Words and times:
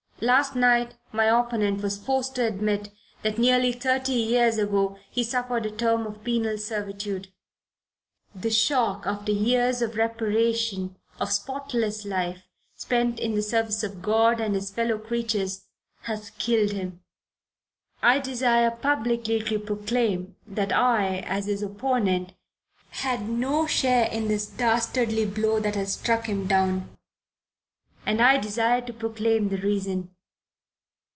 "Last 0.23 0.55
night 0.55 0.93
my 1.11 1.25
opponent 1.25 1.81
was 1.81 1.97
forced 1.97 2.35
to 2.35 2.45
admit 2.45 2.91
that 3.23 3.39
nearly 3.39 3.71
thirty 3.71 4.13
years 4.13 4.59
ago 4.59 4.99
he 5.09 5.23
suffered 5.23 5.65
a 5.65 5.71
term 5.71 6.05
of 6.05 6.23
penal 6.23 6.59
servitude. 6.59 7.29
The 8.35 8.51
shock, 8.51 9.07
after 9.07 9.31
years 9.31 9.81
of 9.81 9.95
reparation, 9.95 10.95
of 11.19 11.31
spotless 11.31 12.05
life, 12.05 12.43
spent 12.75 13.17
in 13.19 13.33
the 13.33 13.41
service 13.41 13.81
of 13.83 14.03
God 14.03 14.39
and 14.39 14.53
his 14.53 14.69
fellow 14.69 14.99
creatures, 14.99 15.65
has 16.01 16.29
killed 16.29 16.69
him. 16.69 17.01
I 18.03 18.19
desire 18.19 18.69
publicly 18.69 19.39
to 19.41 19.57
proclaim 19.57 20.35
that 20.45 20.71
I, 20.71 21.21
as 21.25 21.47
his 21.47 21.63
opponent, 21.63 22.33
had 22.91 23.27
no 23.27 23.65
share 23.65 24.05
in 24.07 24.27
the 24.27 24.47
dastardly 24.55 25.25
blow 25.25 25.59
that 25.59 25.73
has 25.73 25.93
struck 25.93 26.27
him 26.29 26.45
down. 26.45 26.95
And 28.03 28.19
I 28.19 28.37
desire 28.37 28.81
to 28.81 28.93
proclaim 28.93 29.49
the 29.49 29.57
reason. 29.57 30.15